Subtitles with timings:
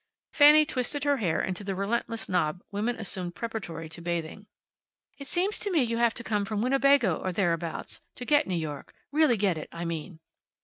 [0.33, 4.47] Fanny twisted her hair into the relentless knob women assume preparatory to bathing.
[5.19, 8.55] "It seems to me you have to come from Winnebago, or thereabouts, to get New
[8.55, 10.19] York really get it, I mean."